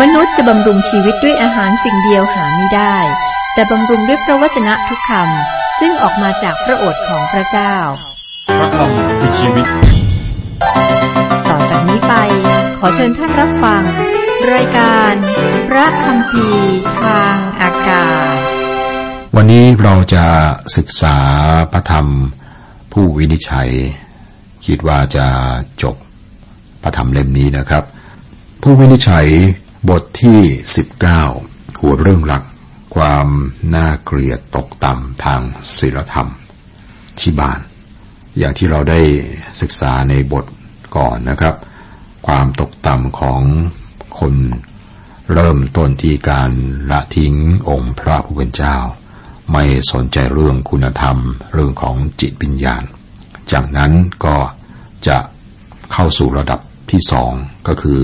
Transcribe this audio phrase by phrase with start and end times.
[0.00, 2.96] มนุษย์จะบำรุงชีวิตด้วยอาหารสิ่งเดียวหาไม่ได้
[3.54, 7.74] แต่บำรุงด้วยพระวจนะทุกคำซึ่งออกมาจากพระโอษฐ์ของพระเจ้า
[8.58, 9.66] พระคำคือชีวิต
[11.48, 12.14] ต่อจากนี้ไป
[12.78, 13.82] ขอเชิญท่านรับฟัง
[14.54, 15.12] รายการ
[15.68, 16.48] พระคำพี
[17.02, 18.36] ทางอากาศ
[19.36, 20.24] วันนี้เราจะ
[20.76, 21.16] ศึกษา
[21.72, 22.06] พระธรรม
[22.92, 23.70] ผู้วินิจฉัย
[24.66, 25.26] คิดว่าจะ
[25.82, 25.96] จบ
[26.82, 27.84] พระธรรมเล่มนี้นะครับ
[28.62, 29.28] ผู้วินิจฉัย
[29.90, 30.40] บทที่
[31.10, 32.44] 19 หัวเรื่องหลัก
[32.96, 33.28] ความ
[33.74, 35.40] น่าเกลียดตกต่ำทาง
[35.76, 36.28] ศีลธรรม
[37.20, 37.60] ที่บ้าน
[38.38, 39.00] อย่างที่เราได้
[39.60, 40.44] ศึกษาในบท
[40.96, 41.54] ก่อนนะครับ
[42.26, 43.42] ความตกต่ำของ
[44.18, 44.34] คน
[45.32, 46.50] เริ่มต้นที่การ
[46.90, 47.34] ละทิ้ง
[47.70, 48.76] องค์พระผู้เป็นเจ้า
[49.52, 51.16] ไม่สนใจเรื่องคุณธรรม
[51.52, 52.82] เรื่องของจิตวิญญาณ
[53.52, 53.92] จากนั้น
[54.24, 54.36] ก็
[55.06, 55.18] จะ
[55.92, 57.32] เข้าสู่ระดับที่สอง
[57.68, 58.00] ก็คือ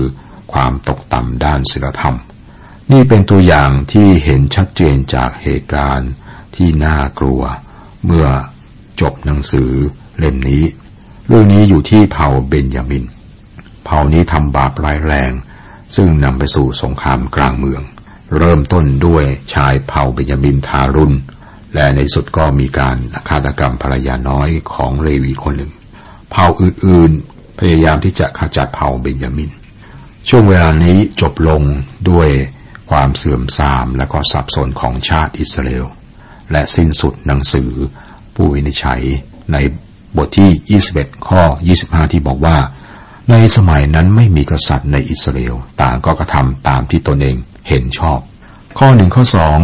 [0.53, 2.17] ความตกต่ำด้านศีลธรรม
[2.91, 6.11] นี่เป็นตัวอย่างที่เห็นชัดเจนจากเหตุการณ์
[6.55, 7.41] ที่น่ากลัว
[8.05, 8.27] เมื่อ
[9.01, 9.71] จบหนังสือ
[10.17, 10.63] เล่มนี้
[11.27, 13.05] เรื่องนี้อยู่ที่เผ่าเบนยามิน
[13.85, 15.31] เผ่านี้ทำบาปร้ายแรง
[15.95, 17.81] ซึ่งนำไปสู่สงครามกลางเมือง
[18.37, 19.23] เริ่มต้นด้วย
[19.53, 21.17] ชายเผ่าเบนยามินทารุณ
[21.73, 22.97] และในสุดก็มีการ
[23.29, 25.71] ฆาตกรรมภรรยาน้อยของเลวีคนหนึ่ง
[26.31, 29.51] เผ่าอื่นๆ พยายามที่จะขจัดเผ่าเบนยามิน
[30.27, 31.61] ช่วงเวลานี้จบลง
[32.09, 32.29] ด้วย
[32.91, 35.85] ความเสื่อมทรามและก็สับสนของชาติอิสราเอล
[36.51, 37.71] และสิ้นสุดหนังสือ
[38.35, 39.01] ผู้วินิจฉัย
[39.53, 39.57] ใน
[40.17, 41.41] บทที่ 21 ข้อ
[41.77, 42.57] 25 ที่บอกว่า
[43.29, 48.19] ในสมัยนั้นไม่มีกษัตริย์ในอิสราเอลต่างก็กระทำตามที่ตนเองเห็นชอบ
[48.79, 49.59] ข้อหนึ่งข้อสอง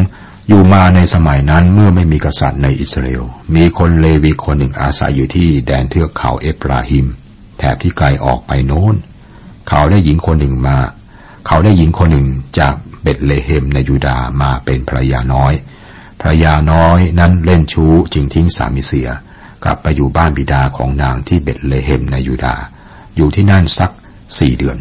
[0.47, 3.23] อยู่มาในสมัยนั้นเมื่อไม่มีกษัตริย์ในอิสราเอล
[3.55, 7.05] มีคนเลวีคนหนึ่งอาศัยอยู่ที่แดนเทือกเขาเอฟราฮิม
[7.57, 8.95] แถบที่ไกลออกไปโน้น
[9.69, 10.77] เขาได้หญิงคนหนึ่งมา
[11.47, 12.27] เขาได้หญิงคนหนึ่ง
[12.59, 15.53] จากเบตเลเฮมในยูดามาเป็นภรรยาน้อย
[16.21, 19.09] ภรรยาน้อยนั้นเล่นชู้จึงทิ้งสามีเสีย
[19.63, 22.55] กลับไปอยู่บ้านบิดาของนางที่เบตเลเฮมในยูดา
[23.15, 23.91] อยู่ที่นั่นสัก
[24.39, 24.77] สี่เดือน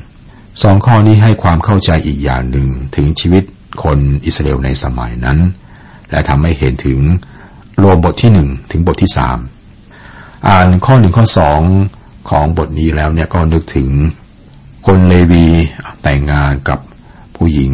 [0.63, 3.45] สองข้อนี้ให้ความเข้าใจอีกอย่างหนึ่งถึงชีวิต
[3.83, 5.39] คนอิสราเอลในสมัยนั้น
[6.11, 7.01] และทำให้เห็นถึง
[7.83, 9.39] รวมบทที่หนึ่งถึงบทที่สาม
[10.49, 11.61] อ่านข้อหนึ่งข้อสอง
[12.31, 13.89] ของบทนี้แล้วเนี่ยก็นึกถึง
[14.89, 15.47] คนเลวี
[16.03, 16.79] แต่งงานกับ
[17.37, 17.73] ผู้หญิง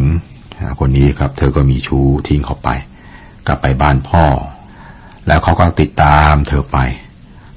[0.79, 2.69] คนนี้ครับ เธอก็มีชู้ทิ้งเขาไป
[3.47, 4.25] กลับไปบ้านพ่อ
[5.27, 6.77] แล้วเขาก็ติดตามเธอไป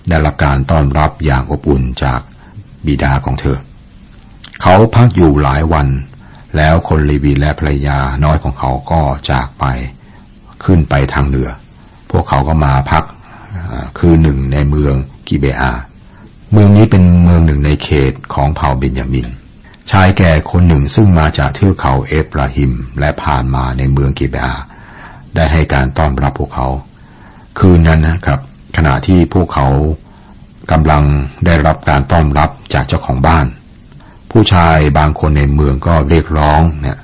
[0.08, 2.20] ได้รับการต้อนรับอย่างอบอุ่นจาก
[2.86, 3.56] บิดาของเธอ
[4.62, 5.88] เขาพักอยู่หลายวัน
[6.56, 9.00] แล้วคนเลวีและภรรยาน้อยของเขาก็
[9.30, 9.64] จากไป
[10.64, 11.50] ขึ้นไปทางเหนือ
[12.10, 13.04] พวกเขาก็มาพัก
[13.98, 14.94] คือหนึ่งในเมือง
[15.28, 15.72] กิเบอา
[16.52, 19.28] เมืองนี้เป็นเมืองหนึ่งในเขตของเผ่าเบนยามิน
[19.90, 24.52] ชายแก่คนหนึ่งซึ่งมาจากเทือกเขาเอฟราฮิม และผ่านมาในเมืองกิบอา
[25.34, 26.68] ได้ให้การต้อนรับพวกเขา
[27.58, 28.40] คืนนั้นนะครับ
[28.76, 29.68] ขณะที่พวกเขา
[30.72, 31.02] กำลัง
[31.46, 33.46] ได้รับการต้อนรับจากเจ้าของบ้าน
[34.30, 36.98] ผู้ชายบางคนในเมืองก็เรียกร้องเนี่ย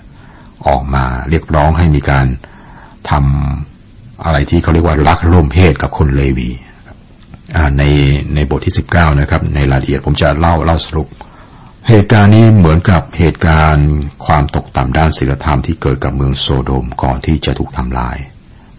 [0.67, 2.27] ออกมาเรียกร้องให้มีการ
[3.11, 6.51] ทำอะไรที่เขาเรียกว่ารักร่วมเพศกับคนเลวี
[7.79, 7.83] ใน
[8.35, 11.09] ในบทที่ 19 นะครับ ในรายละเอียดผมจะเล่าเล่าสรุป
[11.89, 13.91] เหตุการณ์นี้เหมือนกับเหตุการณ์
[14.27, 18.17] ความตกต่ำด้านศีลธรรมที่เกิดกับเมืองโซโดมก่อนที่จะถูกทำลาย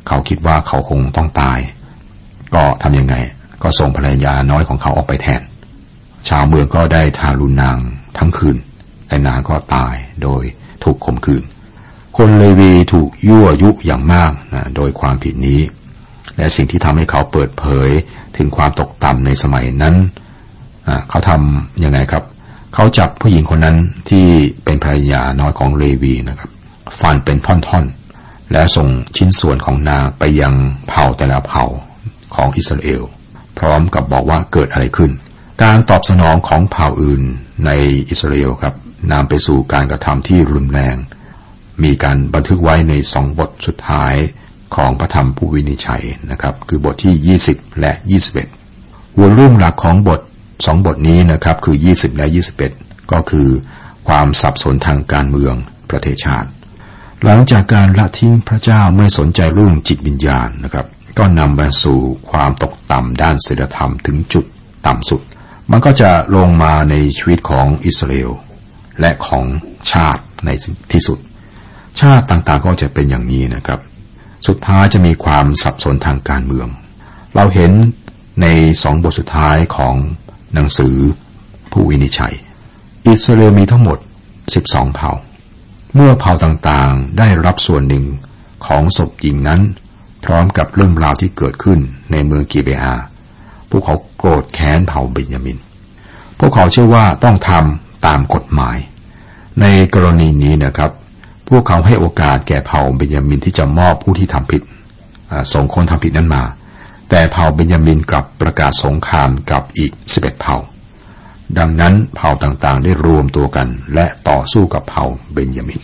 [0.08, 1.60] เขาคิดว่าเขาคงต้องตาย
[2.56, 3.16] ก็ทำยังไง
[3.64, 5.42] ก็ส่งภรรยาน้อยของเขาออกไปแทน
[6.30, 7.78] ชาวเมืองก็ได้ทารุณนาง
[8.18, 8.58] ทั้งคืน
[9.08, 10.44] และนางก็ตายโดย
[10.84, 11.44] ถูกข่มขืน
[12.18, 15.62] คนเลวีถูกยั่วยุอย่างมากนะโดยความผิดนี้
[16.38, 17.90] และสิ่งที่ทำให้เขาเปิดเผย
[18.38, 19.96] ถึงความตกต่ำในสมัยนั้น
[21.10, 22.24] เขาทำยังไงครับ
[22.74, 23.78] เขาจับผู้หญิงคนนั้น
[24.10, 24.26] ที่
[24.64, 26.50] เป็นภรรยาน้อยของเลวีนะครับ
[27.00, 30.54] ฟันเป็นท่อนๆ และส่งชิ้นส่วนของนางไปยัง
[30.88, 31.66] เผ่าแต่ละเผ่า
[32.36, 33.02] ของอิสราเอล
[33.58, 35.12] พร้อมกับบอกว่าเกิดอะไรขึ้น
[35.64, 37.24] การตอบสนองของเผ่าอื่น
[37.66, 37.72] ใน
[38.10, 38.74] อิสราเอลครับ
[39.12, 40.96] นำไปสู่การกระทำที่รุนแรง
[41.84, 44.16] มีการบันทึกไว้ในสองบทสุดท้าย
[44.76, 47.92] ของพระธรรมผู้วินิจฉัยนะครับ คือบทที่ 20 และ
[48.54, 50.22] 21 หัวเรื่องหลักของบท
[50.66, 52.28] สองบทนี้นะครับคือ 20 และ
[52.70, 53.48] 21 ก็คือ
[54.08, 55.56] ความสับสนทางการเมือง
[55.90, 56.50] ประเทศชาติ
[57.24, 60.86] หลังจากการละทิ้งพระเจ้าไม่สนใจเรื่องจิตวิญญาณนะครับ
[61.18, 62.00] ก็นำไปสู่
[62.32, 64.46] ความตกต่ำด้านศีลธรรมถึงจุด
[64.88, 65.22] ต่ำสุด
[65.72, 68.32] มันก็จะลงมาในชีวิตของอิสราเอล
[69.00, 69.46] และของ
[69.92, 70.50] ชาติใน
[70.94, 71.20] ที่สุด
[72.02, 73.80] ชาติต่างๆก็จะเป็นอย่างนี้นะครับ
[74.48, 76.68] สุดท้ายจะมีความสับสนทางการเมือง
[77.36, 77.72] เราเห็น
[78.42, 78.48] ใน
[78.84, 79.96] สองบทสุดท้ายของ
[80.54, 80.96] หนังสือ
[81.72, 82.34] ผู้วินิจฉัย
[83.08, 83.98] อิสราเอลมีทั้งหมด
[84.46, 85.12] 12 เผ่า
[85.96, 88.06] เมื่อเผ่าต่างๆได้รับส่วนหนึ่ง
[88.66, 89.62] ของศพหญิงนั้น
[90.26, 91.80] พร้อมกับเรื่องราวที่เกิดขึ้น
[92.12, 92.96] ในเมืองกีเบอา
[93.70, 95.58] พวกเขาโกรธแค้นเผ่าเบนยามิน
[96.40, 98.78] พวกเขาเชื่อว่าต้องทำตามกฎหมาย
[99.62, 100.92] ในกรณีนี้นะครับ
[101.50, 104.62] พวกเขาให้โอกาสแก่เผ่าเบนยามินที่จะมอบผู้ที่ทำผิด
[105.54, 106.44] ส่งคนทำผิดนั้นมา
[107.14, 110.58] แต่เผ่าเบนยามินกลับประกาศสงครามกับอีกสิบเผ่า
[111.58, 115.82] ดังนั้นเผ่าต่างๆ ได้รวมตัวกัน และต่อสู้กับเผ่าเบนยามิน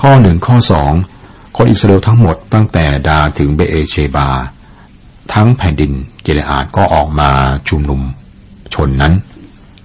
[0.00, 0.92] ข้อหนึ่งข้อสอง
[1.56, 4.28] คนอิสราเอลทั้งหมดตั้งแต่ดาถึงเบเอเชบา
[5.32, 5.92] ทั้งแผ่นดิน
[6.22, 7.30] เกเลอาดก็ออกมา
[7.68, 8.00] ชุมนุม
[8.74, 9.14] ชนนั้น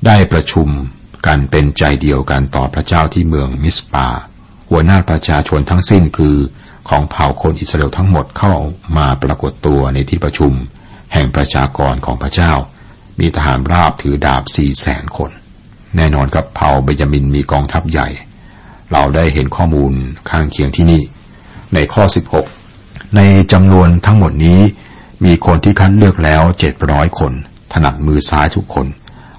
[0.06, 0.68] ได้ประชุม
[1.25, 4.07] กันเป็นใจเดียวกันต่อพระเจ้าที่เมืองมิสปา
[4.69, 6.36] หัวหน้าประชาชนทั้งสิ้นคือ
[6.89, 8.53] ของเผ่าคนอิสราเอลทั้งหมดเข้า
[8.97, 10.53] มาปรากฏตัวในที่ประชุม
[11.13, 12.53] แห่งประชากรของพระเจ้า
[13.19, 15.31] มีทหารราบถือดาบสี่แสนคน
[15.95, 18.07] แน่นอนกับเผ่าเบญามินมีกองทัพใหญ่
[18.91, 19.94] เราได้เห็นข้อมูล
[20.30, 21.01] ข้างเคียงที่นี่
[21.74, 22.03] ในข้อ
[22.59, 23.21] 16 ใน
[23.51, 24.59] จำนวนทั้งหมดนี้
[25.25, 27.33] มีคนที่คัดเลือกแล้วเจ็ดร้อยคน
[27.74, 28.88] ถนัดมือซ้ายทุกคน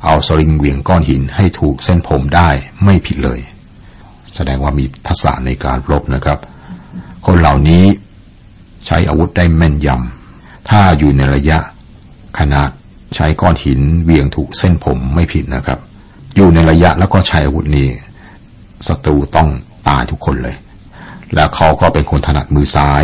[0.04, 2.48] เอาสลิงเวียงก้อนหินให้ถูกเส้นผมได้
[2.84, 3.40] ไม่ผิดเลย
[4.34, 6.38] แสดงว่ามีทักษะในการรบนะครับ
[7.26, 7.84] คนเหล่านี้
[8.86, 11.58] ใช้อาวุธได้แม่นยำ ถ้าอยู่ในระยะ
[12.38, 12.70] ขนาด
[13.14, 15.78] ใช้ก้อนหินเวียงถูกเส้นผมไม่ผิดนะครับ
[16.34, 17.88] อยู่ในระยะแล้วก็ใช้อาวุธนี้
[18.88, 19.48] ศัตรูต้อง
[19.88, 20.56] ตายทุกคนเลย
[21.34, 23.02] แล้วเขาก็เป็นคนถนัดมือซ้าย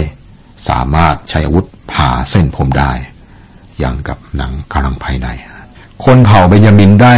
[0.69, 2.93] สามารถใช้อาวุธผ่าเส้นผมได้
[3.79, 5.29] อย่างกับหนังกำลังภายใน
[6.05, 7.15] คนเผ่าเบญยามินได้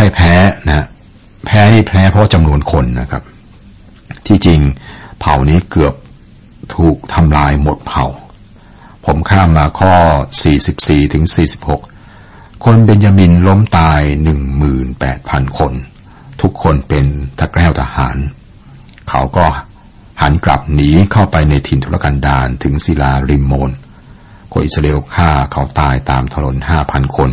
[0.00, 0.32] พ่แพ้
[0.68, 0.86] นะ
[1.46, 3.22] แพ้นี่แพ้เพราะจำนวนคนนะครับ
[4.26, 4.60] ที่จริง
[5.20, 5.94] เผ่านี้เกือบ
[6.74, 8.06] ถูกทำลายหมดเผ่า
[9.04, 9.94] ผมข้ามมาข้อ
[10.54, 11.24] 44 ถึง
[11.94, 14.00] 46 คนเบนจามินล้มตาย
[14.80, 15.72] 18,000 คน
[16.40, 17.06] ทุกคนเป็น
[17.38, 18.16] ทักแก้วทหาร
[19.08, 19.46] เขาก็
[20.20, 23.70] หันกลับหนีเข้าไปในถิ่นทุรกันดารถึงศิลาริมโมน
[24.52, 26.56] คนอิสราเอลฆ่าเขาตายตามถนน
[26.86, 27.30] 5,000 คน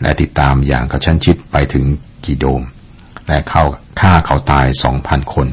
[0.00, 1.84] และติดตามอย่างกระชั้นชิดไปถึง
[2.24, 2.62] กีโดม
[3.28, 3.64] และเข้า
[4.00, 4.66] ฆ่าเขาตาย
[5.00, 5.46] 2,000 คน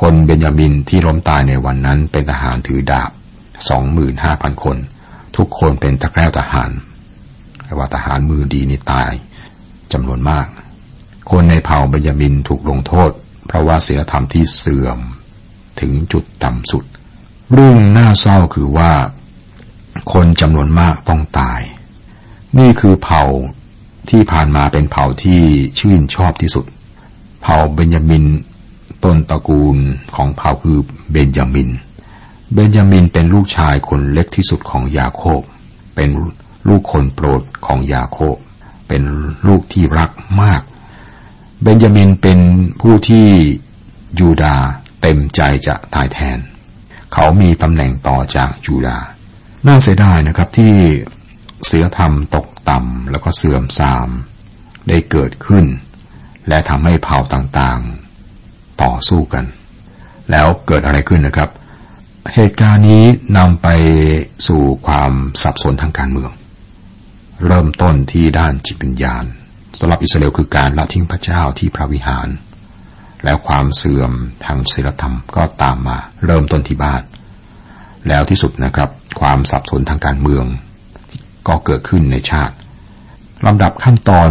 [0.00, 3.10] คนเบนยามินที่ล้มตายในวันนั้นเป็นทหารถือดาบ
[3.68, 4.76] สองหมื่นห้าพันคน
[5.36, 6.70] ทุกคนเป็นตะแกรงทหาร
[7.64, 9.10] แต่ว่าทหารมือดีนี่ตาย
[9.92, 10.46] จำนวนมาก
[11.30, 13.10] คนในเผ่าเบนยามินถูกลงโทษ
[13.46, 14.98] เพราะว่าศีลธรรมที่เสื่อม
[15.80, 16.84] ถึงจุดต่ำสุด
[17.52, 18.92] เรื่องน่าเศร้าคือว่า
[20.12, 21.60] คนจำนวนมากต้องตาย
[22.58, 23.22] นี่คือเผ่า
[24.10, 25.40] ที่ผ่านมาเป็นเผ่าที่
[25.78, 26.64] ชื่นชอบที่สุด
[27.42, 28.24] เผ่าเบนยามิน
[29.04, 29.76] ต้นตระกูล
[30.14, 30.78] ของเผ่าคือ
[31.10, 31.70] เบนจามิน
[32.52, 35.42] เบนจามินเป็นลูกชายคนเล็กที่สุดของยาโคบ
[35.94, 36.08] เป็น
[36.68, 38.36] ลูกคนโปรดของยาโคบ
[38.88, 39.02] เป็น
[39.46, 40.10] ลูกที่รัก
[40.42, 40.62] มาก
[41.62, 42.38] เบนจามินเป็น
[42.80, 43.26] ผู้ที่
[44.18, 44.56] ยูดา
[45.00, 46.38] เต็มใจจะตายแทน
[47.12, 48.98] เขามีตำแหน่งต่อจากยูดา
[49.66, 50.74] น่าเสียดายนะครับที่
[51.68, 54.08] ศีลธรรมตกต่ำแล้วก็เสื่อมทราม
[54.88, 55.64] ได้เกิดขึ้น
[56.48, 58.05] และทำให้เผ่าต่างๆ
[58.82, 59.44] ต่อสู้กัน
[60.30, 61.50] แล้วเกิดอะไรขึ้นนะครับ
[62.34, 63.04] เหตุการณ์นี้
[63.38, 63.68] นำไป
[64.46, 65.12] สู่ความ
[65.42, 66.30] สับสนทางการเมือง
[67.46, 69.24] เริ่มต้นที่ด้านจิตวิญญาณ
[69.78, 72.28] สำหรับอิสราเอลคือการละทิ้งพระเจ้าที่พระวิหาร
[73.24, 74.12] แล้วความเสื่อม
[74.44, 77.02] ทางศีลธรรมก็ตามมาเริ่มต้นที่บ้าน
[78.08, 78.90] แล้วที่สุดนะครับ
[79.20, 80.44] ความสับสนทางการเมือง
[81.48, 82.54] ก็เกิดขึ้นในชาติ
[83.46, 84.30] ลำดับขั้นตอน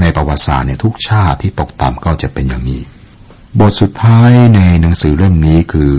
[0.00, 2.80] ในประวัติศาสตร์เนี่ยทุกชาติที่ตกต่ำก็จะเป็นอย่างนี้
[3.56, 5.94] บทสุดท้ายในหนังสือเล่มนี้คือ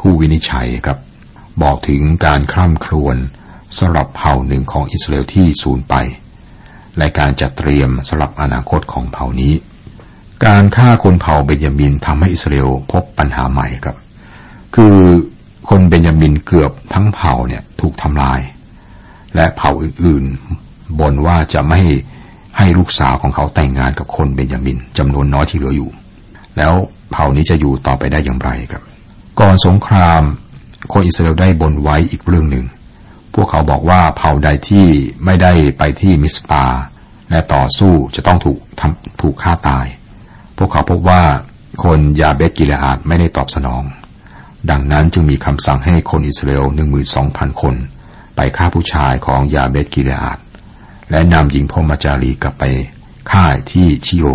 [0.00, 0.98] ผู้วินิจฉัยครับ
[1.62, 3.16] บอกถึงการคร่ำครวญ
[3.78, 5.94] สำหรับเผ่าหนึ่งของอิสราเอลที่สูญไป
[6.98, 9.54] และการจัดเตรียมสำหรับอนาคตของเผ่านี้
[10.46, 13.96] การฆ่าคนเผ่าเบนยามินทำให้อิสราเอลพบปัญหาใหม่ครับ
[14.74, 14.96] คือ
[15.68, 18.40] คนเบนยามินเกือบทั้งเผ่าเนี่ยถูกทำลาย
[19.34, 21.80] และเผ่าอื่นๆบ่นว่าจะไม่
[22.58, 25.90] ให้ลูกสาวของเขาแต่งงานกับคนเบนยามินจำนวนน้อยที่เหลืออยู่
[26.58, 26.72] แล้ว
[27.12, 28.82] เผ่านี้จะอยู่ต่อไปได้อย่างไรครับ
[29.40, 30.22] ก่อนสงคราม
[30.92, 32.64] คนอิสราเอลได้บนไว้อีกเรื่องหนึ่ง
[33.34, 34.86] พวกเขาบอกว่าเผ่าใดที่
[35.24, 36.64] ไม่ได้ไปที่มิสปา
[37.30, 39.86] และต่อสู้จะต้องถูกทำถูกฆ่าตาย
[40.56, 41.22] พวกเขาพบว่า
[41.84, 43.82] คนยาเบตกิเลอาดไม่ได้ตอบสนอง
[44.70, 47.74] ดังนั้นจึงมีคำสั่งให้คนอิสราเอลหนึ่งมือสองพันคน
[48.36, 50.38] ไปฆ่าผู้ชายของยาเบตกิเลอาด
[51.10, 52.64] และนำหญิงพมจารีกลับไป
[53.30, 54.26] ฆ่าที่ชิโร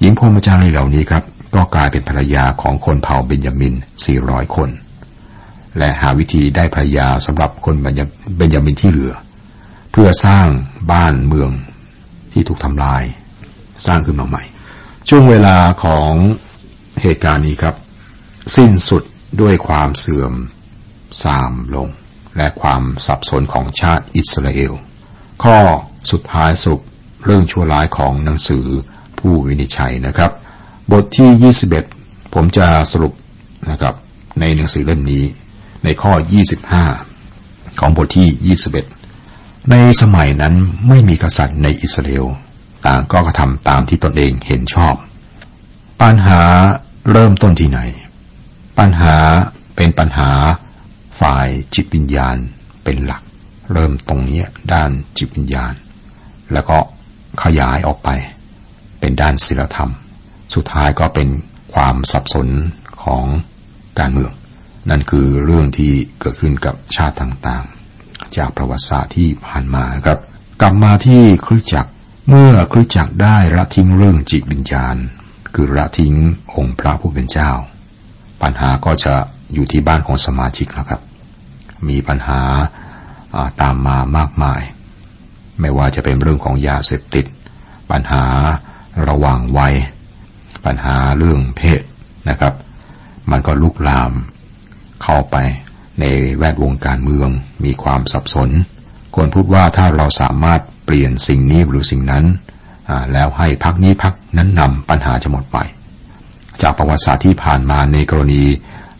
[0.00, 1.24] หญิงพรหมจารีเหล่านี้ครับ
[1.54, 3.74] ก็กลายเป็นภรรยาของคนเผ่าเบนยามิน
[4.14, 4.70] 400 คน
[5.78, 9.14] และหาวิธีได้ภรรยาสำหรับคนเบนยามินที่เหลือ
[9.92, 10.46] เพื่อสร้าง
[10.92, 11.50] บ้านเมือง
[12.32, 13.02] ที่ถูกทำลาย
[13.86, 14.42] สร้างขึ้นมาใหม่
[15.08, 16.12] ช่วงเวลาของ
[17.02, 17.74] เหตุการณ์นี้ครับ
[18.56, 19.02] สิ้นสุด
[19.40, 20.32] ด้วยความเสื่อม
[21.22, 21.88] ทรามลง
[22.36, 24.72] และความสับสนของชาติอิสราเอล
[25.42, 25.58] ข้อ
[26.10, 26.80] สุดท้ายสุด
[27.24, 28.66] เรื่องชั่วร้ายของหนังสือ
[29.18, 30.30] ผู้วินิจฉัยนะครับ
[30.92, 33.12] บทที่ 21 ผมจะสรุป
[33.70, 33.94] นะครับ
[34.40, 35.24] ในหนังสือเล่มนี้
[35.84, 36.12] ในข้อ
[36.96, 38.56] 25 ของบทที่
[39.12, 40.54] 21 ในสมัยนั้น
[40.88, 42.26] ไม่มีกษัตริย์ในอิสราเอล
[42.86, 44.94] ต่างก็กระทำตามที่ตนเองเห็นชอบ
[46.02, 46.40] ปัญหา
[47.12, 47.80] เริ่มต้นที่ไหน
[48.78, 49.16] ปัญหา
[49.76, 50.30] เป็นปัญหา
[51.20, 52.36] ฝ่ายจิตวิญญาณ
[52.84, 53.22] เป็นหลัก
[53.72, 54.40] เริ่มตรงนี้
[54.72, 55.72] ด้านจิตวิญญาณ
[56.52, 56.78] แล้วก็
[57.42, 58.08] ขยายออกไป
[59.00, 59.90] เป็นด้านศีลธรรม
[60.54, 61.28] สุดท้ายก็เป็น
[61.74, 62.48] ความสับสน
[63.02, 63.24] ของ
[63.98, 64.32] การเมือง
[64.90, 70.18] นั่นคือเรื่องที่เกิดขึ้นกับชาติต่างๆ จากประวัติศาสตร์ที่ผ่านมาครับ
[70.60, 71.90] กลับมาที่คริสจักร
[72.28, 74.96] เมื่อคริสจักรได้ละทิ้งเรื่องจิตวิญญาณ
[75.54, 76.14] คือละทิ้ง
[76.56, 77.50] องค์พระผู้เป็นเจ้า
[78.42, 79.14] ปัญหาก็จะ
[79.52, 81.00] อยู่ที่บ้านของสมาชิกแล้วครับ
[81.88, 82.40] มีปัญหา
[83.60, 84.62] ตามมามากมาย
[85.60, 87.26] ไม่ว่าจะเป็นเรื่องของยาเสพติด
[87.90, 88.24] ปัญหา
[89.08, 89.74] ระหว่างวัย
[90.64, 91.80] ปัญหาเรื่องเพศ
[92.28, 92.54] นะครับ
[93.30, 94.12] มันก็ลุกลาม
[95.02, 95.36] เข้าไป
[96.00, 96.04] ใน
[96.38, 97.28] แวดวงการเมือง
[97.64, 98.50] มีความสับสน
[99.14, 102.24] ควรพูดว่าถ้าเราสามารถเปลี่ยนสิ่งนี้หรือสิ่งนั้น
[103.12, 105.58] แล้วให้พักนี้พักนั้นนำปัญหาจะหมดไป
[106.62, 108.42] จากประวัติศาสตร์ที่ผ่านมาในกรณี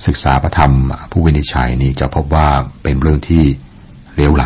[0.06, 0.72] ศึกษาพระธรรม
[1.10, 2.48] ผู้วินิจฉัยนี้จะพบว่า
[2.82, 3.44] เป็นเรื่องที่
[4.16, 4.44] เลวไหล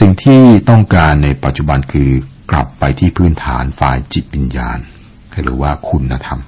[0.00, 0.40] สิ่งที่
[0.70, 2.10] ต้องการในปัจจุบันคือ
[2.50, 4.78] กลับไปที่พื้นฐานฝ่ายจิตวิญญาณ
[5.42, 6.40] หรือว่าคุณธรรม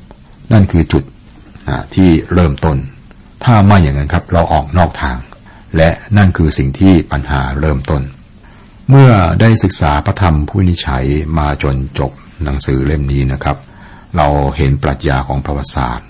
[0.52, 1.04] นั่นคือจุด
[1.94, 2.76] ที่เริ่มต้น
[3.44, 5.18] ถ้าไม่อย่างนั้นครับ เราออกนอกทาง
[5.76, 8.02] และนั่นคือสิ่งที่ปัญหาเริ่มต้น
[8.88, 9.10] เมื่อ
[9.40, 11.06] ได้ศึกษาพระธรรมผู้นิชัย
[11.38, 12.12] มาจนจบ
[12.44, 13.56] หนังสือเล่มนี้นะครับ
[14.16, 16.08] เราเห็นปรัชญาของประวัติศาสตร์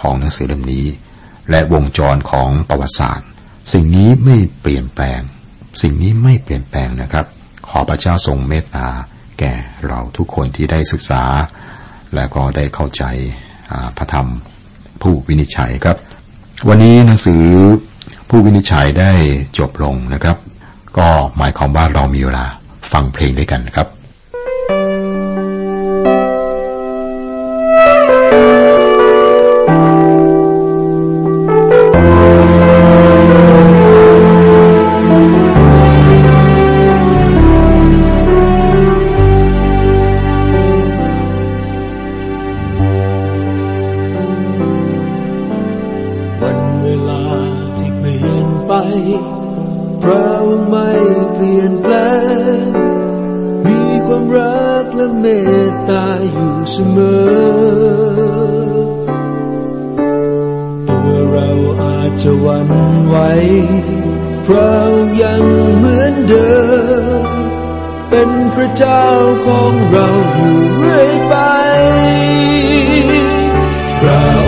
[0.00, 0.86] ของหนังสือเล่มนี้
[1.50, 3.28] และวงจรของประวัติศาสตร์
[3.72, 5.20] สิ่งนี้ไม่เปลี่ยนแปลง
[5.82, 7.26] สิ่งนี้ไม่เปลี่ยนแปลงนะครับ
[7.68, 8.88] ขอพระเจ้าทรงเมตตา
[9.40, 9.52] แก่
[9.88, 11.22] เราทุกคนที่ได้ศึกษา
[12.14, 13.04] และก็ได้เข้าใจ
[13.96, 14.26] พระธรรม
[15.02, 15.96] ผู้วินิจฉัยครับ
[16.68, 17.44] วันนี้หนังสือ
[18.28, 19.10] ผู้วินิจฉัยได้
[19.58, 20.36] จบลงนะครับ
[20.98, 22.46] ก็หมายความว่าเรามีเวลา
[22.92, 23.86] ฟังเพลงด้วยกันครับ
[50.02, 50.90] พระองค์ไม่
[51.32, 51.94] เปลี่ยนแปล
[52.56, 52.60] ง
[53.66, 55.26] มีความรักและเม
[55.68, 58.20] ตตาอยู่เสมอ
[60.88, 61.50] ตัวเรา
[61.82, 62.68] อาจจะวัน
[63.06, 63.16] ไหว
[64.46, 65.42] พระองค์ยัง
[65.78, 66.50] เหมือนเดิ
[67.22, 67.24] ม
[68.10, 69.04] เป็นพระเจ้า
[69.46, 71.34] ของเราอยู่เรื่อยไป
[74.00, 74.39] พระ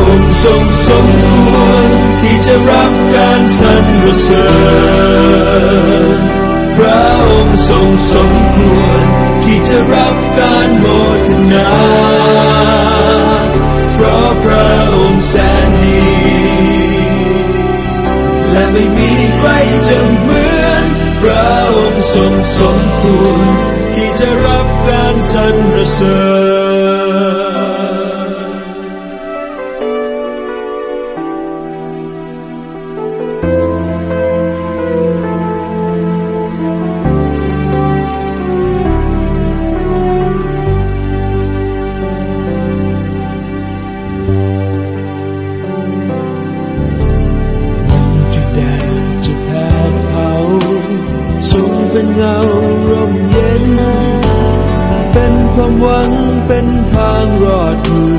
[0.44, 1.56] ทรงสมคว
[1.86, 1.88] ร
[2.20, 4.48] ที่จะรับการสรรเสริ
[6.16, 6.18] ญ
[6.76, 9.04] พระองค์ทรงสมควร
[9.44, 10.86] ที่จะรับการโม
[11.26, 11.70] ทนา
[13.94, 15.34] เพราะพระองค์แส
[15.66, 16.04] นดี
[18.50, 19.48] และไม่มีใคร
[19.88, 20.86] จะเหมือน
[21.20, 23.40] พระองค์ทรงสมควร
[23.94, 26.20] ที่จะรับการสรรเสริ
[26.60, 26.61] ญ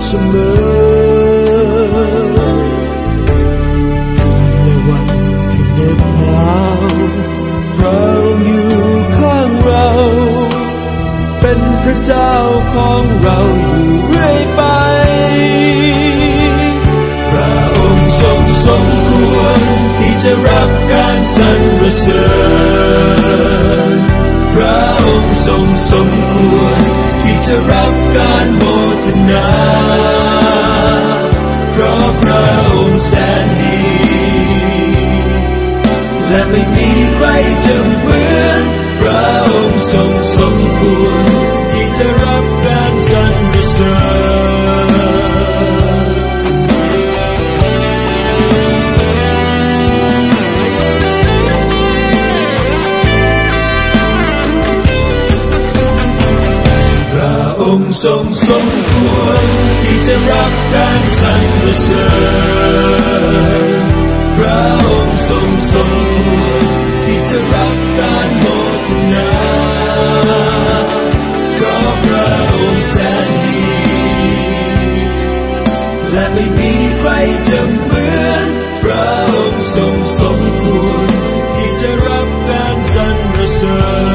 [0.06, 1.94] เสมอ
[4.20, 5.08] คืนและวัน
[5.52, 6.82] ที่เหน็บหนาว
[7.76, 8.00] พระ
[8.46, 8.70] อยู่
[9.18, 9.88] ข้างเรา
[11.40, 12.34] เป็นพระเจ้า
[12.74, 14.62] ของเราอยู่เรื่อยไป
[17.30, 19.60] พระองค์ทรงสมควร
[19.98, 21.50] ที่จะรับการสร
[21.82, 22.26] รเสริ
[23.96, 23.98] ญ
[24.54, 26.83] พระองค์ทรงสมควร
[27.48, 28.64] จะรับการโม
[29.06, 29.48] ทนา
[31.72, 33.12] เพราะพระองค์แส
[33.46, 33.82] นดี
[36.28, 37.26] และไม่มีใคร
[37.66, 37.93] จะ
[58.50, 59.46] สมควร
[59.82, 61.34] ที่จะรับการสร
[61.66, 62.08] รเสริ
[63.80, 63.84] ญ
[64.36, 66.64] พระองค์ทรงสมควร
[67.06, 68.46] ที่จะรับการโม
[68.88, 69.30] ทนา
[71.56, 72.98] เพราะพระองค์แส
[73.28, 73.62] นดี
[76.14, 77.10] และไม่มีใคร
[77.50, 78.48] จะเหมือน
[78.84, 81.08] พระองค์ทรงสมควร
[81.56, 83.08] ที่จะรับการสร
[83.38, 83.78] รเสริ
[84.12, 84.13] ญ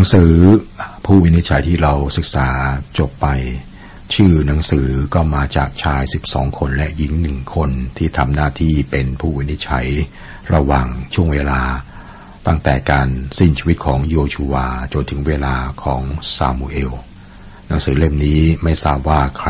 [0.00, 0.32] งสือ
[1.04, 2.48] ผู้วินิจฉัยที่เราศึกษา
[2.98, 3.26] จบไป
[4.14, 9.86] ชื่อหนังสือก็มาจากชาย 12 คนและหญิงหนึ่งคนที่ทำหน้าที่เป็นผู้วินิจฉัย
[10.54, 11.60] ระหว่างช่วงเวลา
[12.46, 16.02] ตั้งแต่การสิ้นชีวิตของโยชูวาจนถึงเวลาของ
[16.36, 16.92] ซามูเอล
[17.68, 19.48] หนังสือเล่มนี้ไม่ทราบว่าใคร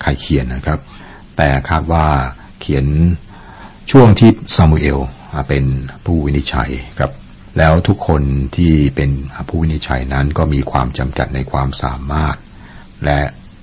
[0.00, 0.80] ใครเขียนนะครับ
[1.36, 2.06] แต่คาดว่า
[2.60, 2.86] เขียน
[3.90, 4.98] ช่วงที่ซามูเอล
[5.48, 5.64] เป็น
[6.04, 7.12] ผู้วินิจฉัยครับ
[7.58, 8.22] แล้วทุกคน
[8.56, 9.10] ที่เป็น
[9.48, 12.36] ผู้วินิจฉัยนั้นก็มีความจำกัดในความสามารถ
[13.04, 13.20] และ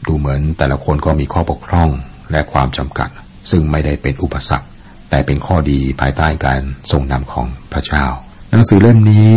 [0.07, 1.89] ดูเหมือนแต่ละคนก็มีข้อบกพร่อง
[2.31, 3.09] และความจำกัด
[3.51, 4.67] ซึ่งไม่ได้เป็นอุปสรรค
[5.09, 6.61] แต่เป็นข้อดีภายใต้การ
[6.91, 8.05] ทรงนำของพระเจ้า
[8.51, 9.29] หนังสือเล่มนี้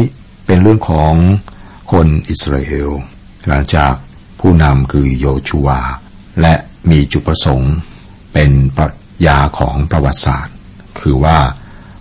[0.47, 1.15] เป็นเรื่องของ
[1.93, 2.91] คนอิสราเอล
[3.49, 3.93] หลังจาก
[4.41, 5.81] ผู้นำคือโยชูวา
[6.41, 6.55] และ
[6.91, 7.75] มีจุดประสงค์
[8.33, 8.93] เป็นปรัช
[9.27, 10.55] ญาของประวัติศาสตร์
[11.01, 11.39] คือว่า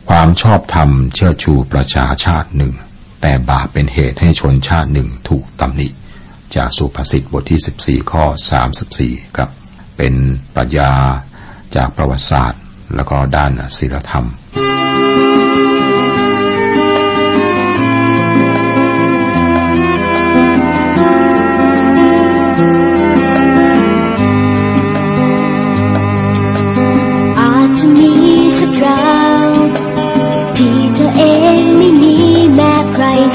[0.08, 2.74] ความชอบธรรมเชิดชูประชาชาติหนึ่ง
[3.22, 5.88] แต่บาปเป็นเหตุให้ชนชาติหนึ่งถูกตำหนิ
[6.56, 8.24] จากสุภาษิตบทที่ 14 ข้อ
[8.82, 9.50] 34 ครับ
[9.98, 10.14] เป็น
[10.56, 10.92] ปรัชญา
[11.76, 12.62] จากประวัติศาสตร์
[12.96, 14.26] แล้วก็ด้านศีลธรรม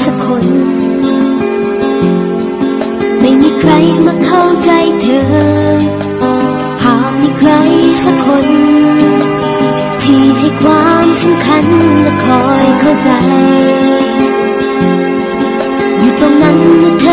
[0.05, 0.45] สักคน
[3.19, 3.71] ไม่มีใคร
[4.05, 5.23] มาเข้าใจเธอ
[6.83, 7.51] หากมีใคร
[8.03, 8.45] สักคน
[10.03, 11.65] ที่ให้ความสำคัญ
[12.01, 13.09] และคอยเข้าใจ
[15.99, 17.05] อยู่ตรงนั้นเมื่อเธ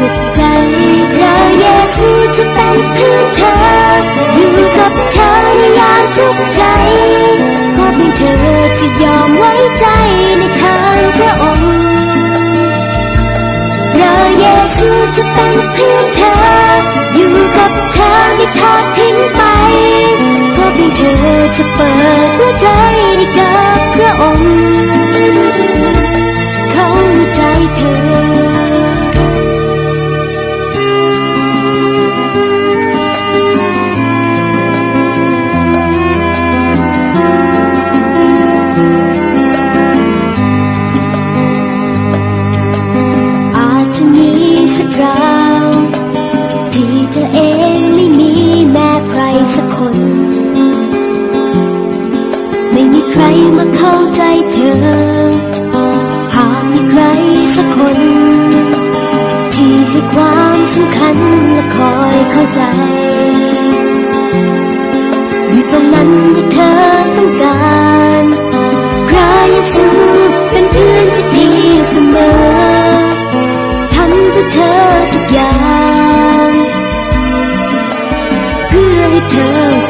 [0.00, 0.42] เธอสุขใจ
[1.14, 1.64] พระเย
[1.96, 3.54] ซูจะเป็นเพื่อนเธอ
[4.34, 6.62] อยู่กับเธอในยามทุกข์ใจ
[7.76, 8.34] ขอเพียงเธอ
[8.78, 9.84] จะยอมไว้ใจ
[10.38, 11.68] ในทางพระองค์
[13.94, 14.44] พระเย
[14.76, 16.34] ซูจะเป็นเพื่อนเธอ
[17.14, 19.40] อยู่กับเธอไม่ทอดทิ้งไป
[20.56, 21.90] ขอเพียงเธอจะเปิ
[22.26, 22.66] ดหัวใจ
[23.16, 24.50] ให้กับพระองค์
[26.72, 26.86] เขา
[27.34, 27.40] ใจ
[27.76, 28.49] เธอ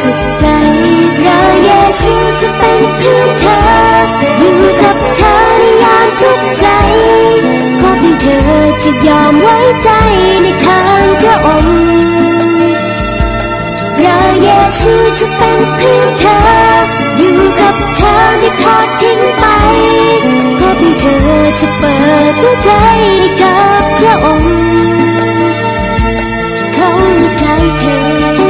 [0.02, 0.46] สุขใจ
[1.18, 3.58] พระเยซูจะเป็นเพื่อนเธอ
[4.38, 6.66] อยู่กับเธอในยามทุกข์ใจ
[7.80, 9.88] ขอเพียงเธอจะยอมไว้ใจ
[10.42, 11.74] ในทางพระองค์
[13.96, 16.36] พระเยซูจะเป็นเพื่อนเธอ
[17.16, 19.44] อยู่กับเธอไม่ทอดทิ้งไป
[20.58, 21.16] ขอเพียงเธอ
[21.60, 21.94] จะเปิ
[22.30, 24.52] ดหัวใจให้กับพระองค์
[26.74, 26.90] เขา
[27.38, 27.44] ใจ
[27.80, 27.84] เธ
[28.46, 28.49] อ